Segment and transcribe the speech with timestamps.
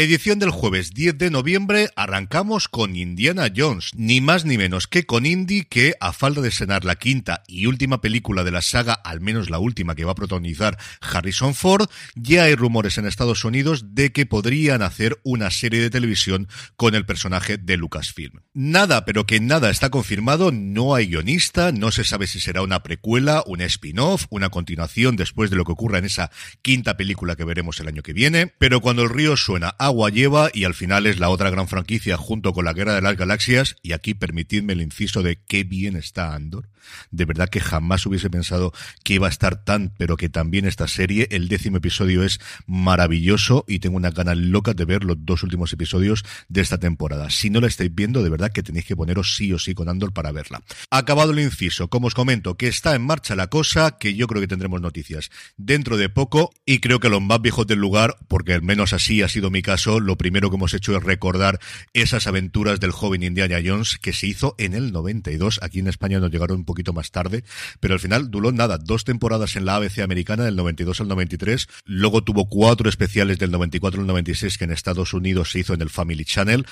[0.00, 5.06] Edición del jueves 10 de noviembre, arrancamos con Indiana Jones, ni más ni menos que
[5.06, 8.92] con Indy, que a falta de cenar la quinta y última película de la saga,
[8.92, 13.44] al menos la última que va a protagonizar Harrison Ford, ya hay rumores en Estados
[13.44, 18.42] Unidos de que podrían hacer una serie de televisión con el personaje de Lucasfilm.
[18.54, 22.84] Nada, pero que nada está confirmado, no hay guionista, no se sabe si será una
[22.84, 26.30] precuela, un spin-off, una continuación después de lo que ocurra en esa
[26.62, 30.50] quinta película que veremos el año que viene, pero cuando el río suena agua lleva
[30.52, 33.76] y al final es la otra gran franquicia junto con la Guerra de las Galaxias
[33.82, 36.68] y aquí permitidme el inciso de qué bien está Andor.
[37.10, 38.72] De verdad que jamás hubiese pensado
[39.04, 43.64] que iba a estar tan, pero que también esta serie, el décimo episodio es maravilloso
[43.68, 47.30] y tengo una gana loca de ver los dos últimos episodios de esta temporada.
[47.30, 49.88] Si no la estáis viendo, de verdad que tenéis que poneros sí o sí con
[49.88, 50.62] Andor para verla.
[50.90, 54.40] Acabado el inciso, como os comento, que está en marcha la cosa, que yo creo
[54.40, 58.54] que tendremos noticias dentro de poco y creo que los más viejos del lugar, porque
[58.54, 61.60] al menos así ha sido mi caso, lo primero que hemos hecho es recordar
[61.92, 65.60] esas aventuras del joven Indiana Jones que se hizo en el 92.
[65.62, 67.44] Aquí en España nos llegaron un poquito más tarde,
[67.80, 71.68] pero al final duró nada, dos temporadas en la ABC americana del 92 al 93,
[71.84, 75.82] luego tuvo cuatro especiales del 94 al 96 que en Estados Unidos se hizo en
[75.82, 76.66] el Family Channel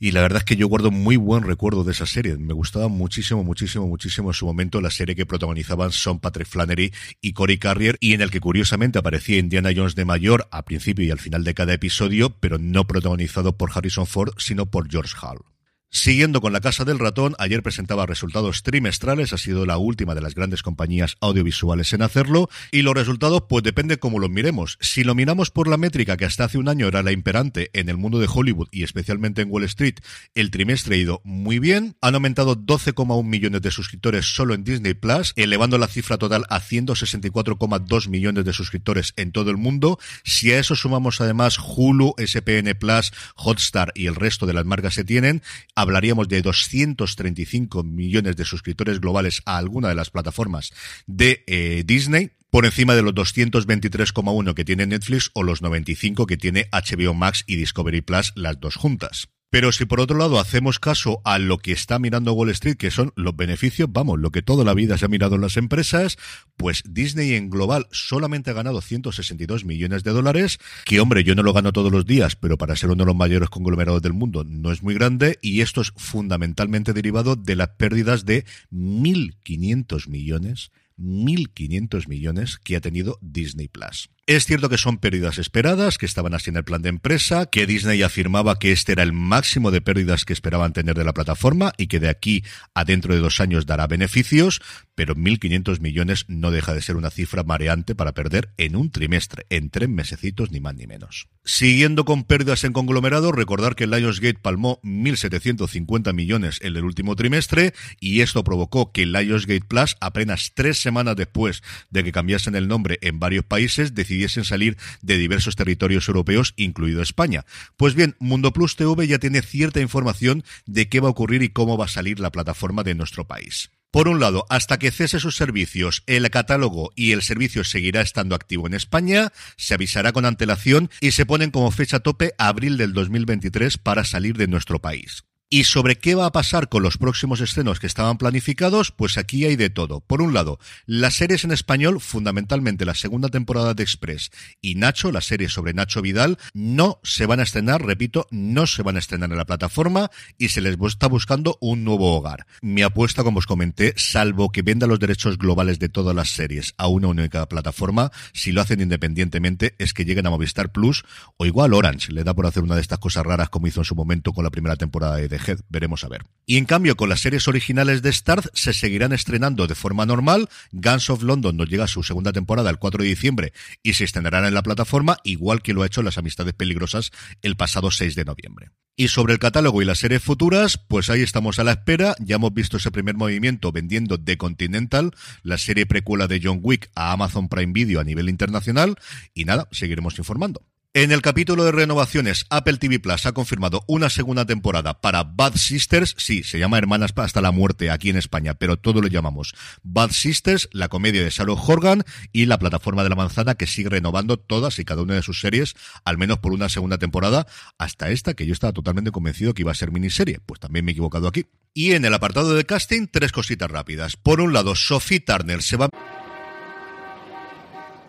[0.00, 2.38] y la verdad es que yo guardo muy buen recuerdo de esa serie.
[2.38, 6.92] Me gustaba muchísimo, muchísimo, muchísimo en su momento la serie que protagonizaban Son Patrick Flannery
[7.20, 11.04] y Cory Carrier y en el que curiosamente aparecía Indiana Jones de mayor a principio
[11.04, 15.14] y al final de cada episodio, pero no protagonizado por Harrison Ford, sino por George
[15.20, 15.44] Hall.
[15.92, 20.20] Siguiendo con la Casa del Ratón, ayer presentaba resultados trimestrales, ha sido la última de
[20.20, 24.78] las grandes compañías audiovisuales en hacerlo, y los resultados pues depende cómo los miremos.
[24.80, 27.88] Si lo miramos por la métrica que hasta hace un año era la imperante en
[27.88, 29.96] el mundo de Hollywood y especialmente en Wall Street,
[30.36, 34.94] el trimestre ha ido muy bien, han aumentado 12,1 millones de suscriptores solo en Disney
[34.94, 39.98] Plus, elevando la cifra total a 164,2 millones de suscriptores en todo el mundo.
[40.22, 44.94] Si a eso sumamos además Hulu, SPN Plus, Hotstar y el resto de las marcas
[44.94, 45.42] que tienen,
[45.80, 50.72] hablaríamos de 235 millones de suscriptores globales a alguna de las plataformas
[51.06, 56.36] de eh, Disney, por encima de los 223,1 que tiene Netflix o los 95 que
[56.36, 59.28] tiene HBO Max y Discovery Plus, las dos juntas.
[59.50, 62.92] Pero si por otro lado hacemos caso a lo que está mirando Wall Street, que
[62.92, 66.18] son los beneficios, vamos, lo que toda la vida se ha mirado en las empresas,
[66.56, 71.42] pues Disney en global solamente ha ganado 162 millones de dólares, que hombre, yo no
[71.42, 74.44] lo gano todos los días, pero para ser uno de los mayores conglomerados del mundo
[74.44, 80.70] no es muy grande, y esto es fundamentalmente derivado de las pérdidas de 1.500 millones
[81.00, 84.10] 1.500 millones que ha tenido Disney Plus.
[84.30, 87.66] Es cierto que son pérdidas esperadas, que estaban así en el plan de empresa, que
[87.66, 91.72] Disney afirmaba que este era el máximo de pérdidas que esperaban tener de la plataforma
[91.76, 94.62] y que de aquí a dentro de dos años dará beneficios,
[94.94, 99.46] pero 1.500 millones no deja de ser una cifra mareante para perder en un trimestre,
[99.50, 101.26] en tres mesecitos ni más ni menos.
[101.42, 107.74] Siguiendo con pérdidas en conglomerado, recordar que Lionsgate palmó 1.750 millones en el último trimestre
[107.98, 112.98] y esto provocó que Lionsgate Plus, apenas tres semanas después de que cambiasen el nombre
[113.02, 113.94] en varios países,
[114.28, 117.44] decidió salir de diversos territorios europeos, incluido España.
[117.76, 121.50] Pues bien, Mundo Plus TV ya tiene cierta información de qué va a ocurrir y
[121.50, 123.70] cómo va a salir la plataforma de nuestro país.
[123.90, 128.36] Por un lado, hasta que cese sus servicios, el catálogo y el servicio seguirá estando
[128.36, 132.92] activo en España, se avisará con antelación y se ponen como fecha tope abril del
[132.92, 135.24] 2023 para salir de nuestro país.
[135.52, 138.92] ¿Y sobre qué va a pasar con los próximos estrenos que estaban planificados?
[138.92, 139.98] Pues aquí hay de todo.
[139.98, 144.30] Por un lado, las series en español, fundamentalmente la segunda temporada de Express
[144.60, 148.84] y Nacho, la serie sobre Nacho Vidal, no se van a estrenar, repito, no se
[148.84, 152.46] van a estrenar en la plataforma y se les está buscando un nuevo hogar.
[152.62, 156.74] Mi apuesta, como os comenté, salvo que venda los derechos globales de todas las series
[156.78, 161.02] a una única plataforma, si lo hacen independientemente, es que lleguen a Movistar Plus
[161.38, 163.84] o igual Orange, le da por hacer una de estas cosas raras como hizo en
[163.86, 166.24] su momento con la primera temporada de Veremos a ver.
[166.46, 170.48] Y en cambio, con las series originales de Starz se seguirán estrenando de forma normal.
[170.72, 173.52] Guns of London nos llega su segunda temporada el 4 de diciembre
[173.82, 177.56] y se estrenarán en la plataforma, igual que lo ha hecho Las Amistades Peligrosas el
[177.56, 178.70] pasado 6 de noviembre.
[178.96, 182.16] Y sobre el catálogo y las series futuras, pues ahí estamos a la espera.
[182.18, 185.12] Ya hemos visto ese primer movimiento vendiendo The Continental,
[185.42, 188.96] la serie precuela de John Wick, a Amazon Prime Video a nivel internacional.
[189.32, 190.62] Y nada, seguiremos informando.
[190.92, 195.54] En el capítulo de renovaciones, Apple TV Plus ha confirmado una segunda temporada para Bad
[195.54, 196.16] Sisters.
[196.18, 199.54] Sí, se llama Hermanas hasta la muerte aquí en España, pero todo lo llamamos
[199.84, 202.02] Bad Sisters, la comedia de Sarah Horgan
[202.32, 205.40] y la plataforma de la manzana que sigue renovando todas y cada una de sus
[205.40, 207.46] series, al menos por una segunda temporada,
[207.78, 210.40] hasta esta que yo estaba totalmente convencido que iba a ser miniserie.
[210.44, 211.46] Pues también me he equivocado aquí.
[211.72, 214.16] Y en el apartado de casting, tres cositas rápidas.
[214.16, 215.88] Por un lado, Sophie Turner se va.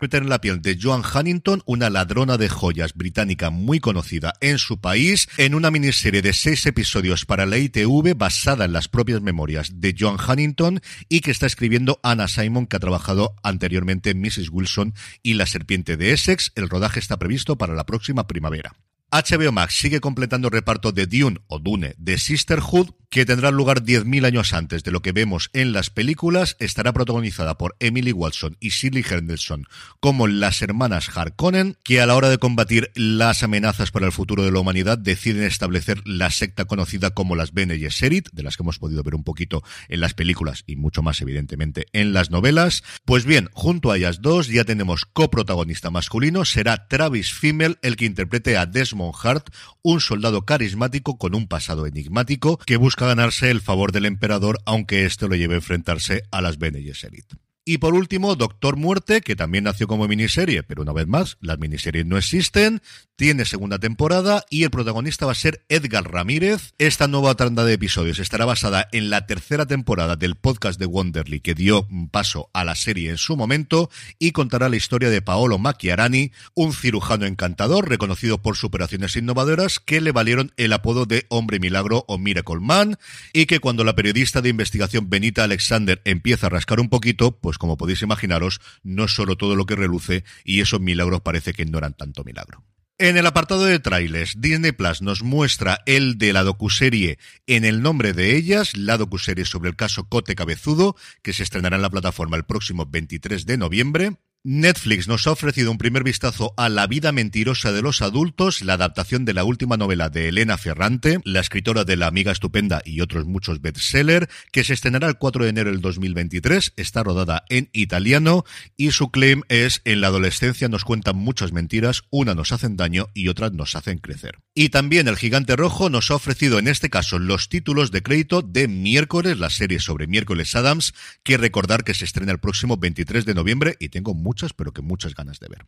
[0.00, 4.58] Meter en la piel de Joan Huntington, una ladrona de joyas británica muy conocida en
[4.58, 9.20] su país, en una miniserie de seis episodios para la ITV basada en las propias
[9.22, 14.20] memorias de Joan Huntington y que está escribiendo Anna Simon, que ha trabajado anteriormente en
[14.20, 14.50] Mrs.
[14.50, 16.52] Wilson y La Serpiente de Essex.
[16.54, 18.74] El rodaje está previsto para la próxima primavera.
[19.12, 24.24] HBO Max sigue completando reparto de Dune o Dune de Sisterhood, que tendrá lugar 10.000
[24.24, 26.54] años antes de lo que vemos en las películas.
[26.60, 29.66] Estará protagonizada por Emily Watson y Shirley Henderson
[29.98, 34.44] como las hermanas Harkonnen, que a la hora de combatir las amenazas para el futuro
[34.44, 38.62] de la humanidad deciden establecer la secta conocida como las Bene Gesserit, de las que
[38.62, 42.84] hemos podido ver un poquito en las películas y mucho más evidentemente en las novelas.
[43.04, 48.04] Pues bien, junto a ellas dos ya tenemos coprotagonista masculino, será Travis Fimmel el que
[48.04, 49.48] interprete a Desmond Hart,
[49.82, 55.06] un soldado carismático con un pasado enigmático que busca ganarse el favor del emperador, aunque
[55.06, 57.34] esto lo lleve a enfrentarse a las Bene Gesserit.
[57.70, 61.60] Y por último, Doctor Muerte, que también nació como miniserie, pero una vez más, las
[61.60, 62.82] miniseries no existen,
[63.14, 66.72] tiene segunda temporada y el protagonista va a ser Edgar Ramírez.
[66.78, 71.38] Esta nueva tanda de episodios estará basada en la tercera temporada del podcast de Wonderly
[71.38, 73.88] que dio paso a la serie en su momento
[74.18, 80.00] y contará la historia de Paolo Macchiarani, un cirujano encantador reconocido por superaciones innovadoras que
[80.00, 82.96] le valieron el apodo de Hombre Milagro o Miracle Man
[83.32, 87.59] y que cuando la periodista de investigación Benita Alexander empieza a rascar un poquito, pues
[87.60, 91.66] como podéis imaginaros, no es solo todo lo que reluce y esos milagros parece que
[91.66, 92.64] no eran tanto milagro.
[92.98, 97.80] En el apartado de trailers, Disney Plus nos muestra el de la docuserie En el
[97.80, 101.90] nombre de ellas, la docuserie sobre el caso Cote Cabezudo, que se estrenará en la
[101.90, 104.16] plataforma el próximo 23 de noviembre.
[104.42, 108.72] Netflix nos ha ofrecido un primer vistazo a La vida mentirosa de los adultos, la
[108.72, 113.02] adaptación de la última novela de Elena Ferrante, la escritora de La amiga estupenda y
[113.02, 117.68] otros muchos bestsellers, que se estrenará el 4 de enero del 2023, está rodada en
[117.74, 118.44] italiano
[118.78, 123.08] y su claim es en la adolescencia nos cuentan muchas mentiras, una nos hacen daño
[123.12, 124.38] y otras nos hacen crecer.
[124.54, 128.40] Y también el Gigante Rojo nos ha ofrecido en este caso los títulos de crédito
[128.40, 130.94] de Miércoles, la serie sobre Miércoles Adams,
[131.24, 134.80] que recordar que se estrena el próximo 23 de noviembre y tengo muchas, pero que
[134.80, 135.66] muchas ganas de ver.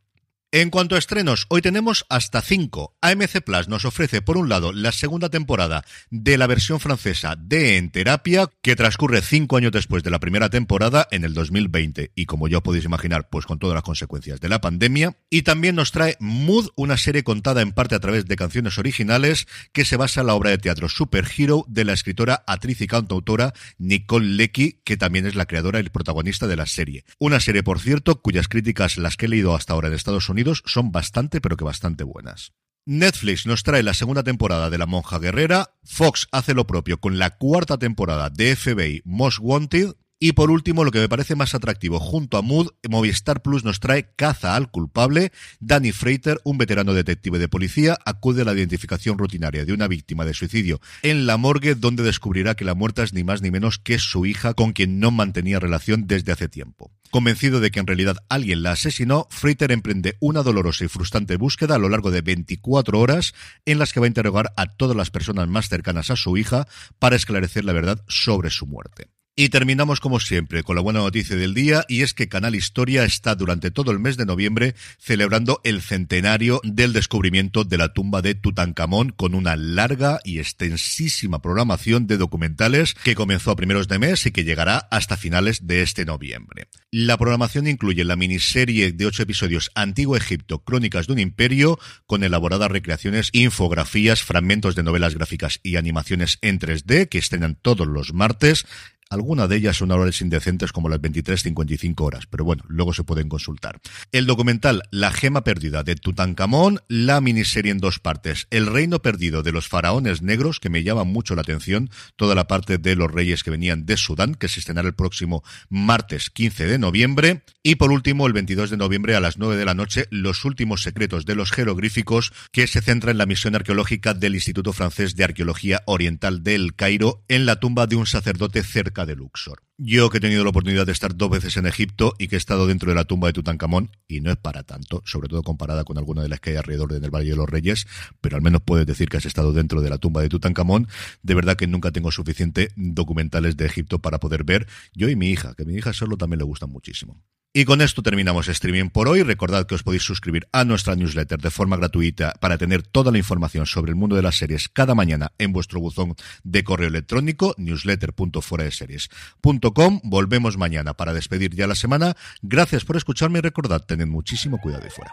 [0.55, 2.99] En cuanto a estrenos, hoy tenemos hasta 5.
[3.01, 7.79] AMC Plus nos ofrece, por un lado, la segunda temporada de la versión francesa de
[7.79, 12.27] En Terapia, que transcurre cinco años después de la primera temporada, en el 2020, y
[12.27, 15.17] como ya podéis imaginar, pues con todas las consecuencias de la pandemia.
[15.31, 19.47] Y también nos trae Mood, una serie contada en parte a través de canciones originales,
[19.73, 23.55] que se basa en la obra de teatro Superhero de la escritora, actriz y cantautora
[23.79, 27.07] Nicole Lecky, que también es la creadora y protagonista de la serie.
[27.19, 30.42] Una serie, por cierto, cuyas críticas, las que he leído hasta ahora en Estados Unidos,
[30.67, 32.53] son bastante, pero que bastante buenas.
[32.85, 37.19] Netflix nos trae la segunda temporada de La Monja Guerrera, Fox hace lo propio con
[37.19, 39.95] la cuarta temporada de FBI Most Wanted,
[40.25, 43.81] y por último, lo que me parece más atractivo, junto a Mood, Movistar Plus nos
[43.81, 45.33] trae Caza al culpable.
[45.59, 50.25] Danny Freiter, un veterano detective de policía, acude a la identificación rutinaria de una víctima
[50.25, 53.79] de suicidio en la morgue, donde descubrirá que la muerta es ni más ni menos
[53.79, 56.93] que su hija, con quien no mantenía relación desde hace tiempo.
[57.13, 61.75] Convencido de que en realidad alguien la asesinó, Freiter emprende una dolorosa y frustrante búsqueda
[61.75, 63.35] a lo largo de 24 horas
[63.67, 66.67] en las que va a interrogar a todas las personas más cercanas a su hija
[66.99, 69.11] para esclarecer la verdad sobre su muerte.
[69.35, 73.05] Y terminamos como siempre con la buena noticia del día y es que Canal Historia
[73.05, 78.21] está durante todo el mes de noviembre celebrando el centenario del descubrimiento de la tumba
[78.21, 83.99] de Tutankamón con una larga y extensísima programación de documentales que comenzó a primeros de
[83.99, 86.69] mes y que llegará hasta finales de este noviembre.
[86.91, 92.23] La programación incluye la miniserie de ocho episodios Antiguo Egipto, Crónicas de un Imperio, con
[92.23, 98.13] elaboradas recreaciones, infografías, fragmentos de novelas gráficas y animaciones en 3D que estrenan todos los
[98.13, 98.67] martes
[99.13, 103.29] algunas de ellas son horas indecentes como las 23.55 horas, pero bueno, luego se pueden
[103.29, 103.81] consultar.
[104.11, 109.43] El documental La gema perdida de Tutankamón, la miniserie en dos partes, El reino perdido
[109.43, 113.11] de los faraones negros, que me llama mucho la atención, toda la parte de los
[113.11, 117.75] reyes que venían de Sudán, que se estrenará el próximo martes 15 de noviembre, y
[117.75, 121.27] por último, el 22 de noviembre a las 9 de la noche, Los últimos secretos
[121.27, 125.83] de los jeroglíficos, que se centra en la misión arqueológica del Instituto Francés de Arqueología
[125.85, 129.63] Oriental del Cairo, en la tumba de un sacerdote cerca de Luxor.
[129.79, 132.39] Yo que he tenido la oportunidad de estar dos veces en Egipto y que he
[132.39, 135.85] estado dentro de la tumba de Tutankamón, y no es para tanto, sobre todo comparada
[135.85, 137.87] con alguna de las que hay alrededor del Valle de los Reyes,
[138.21, 140.89] pero al menos puedes decir que has estado dentro de la tumba de Tutankamón,
[141.23, 145.31] de verdad que nunca tengo suficiente documentales de Egipto para poder ver, yo y mi
[145.31, 147.23] hija, que a mi hija solo también le gustan muchísimo.
[147.55, 149.23] Y con esto terminamos streaming por hoy.
[149.23, 153.19] Recordad que os podéis suscribir a nuestra newsletter de forma gratuita para tener toda la
[153.19, 157.55] información sobre el mundo de las series cada mañana en vuestro buzón de correo electrónico
[157.59, 160.01] newsletter.foradeseries.com.
[160.03, 162.17] Volvemos mañana para despedir ya la semana.
[162.41, 165.13] Gracias por escucharme y recordad, tened muchísimo cuidado ahí fuera.